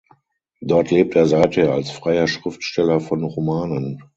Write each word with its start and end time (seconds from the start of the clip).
Dort 0.61 0.89
lebt 0.89 1.15
er 1.15 1.27
seither 1.27 1.71
als 1.73 1.91
freier 1.91 2.25
Schriftsteller 2.27 3.01
von 3.01 3.23
Romanen. 3.23 4.01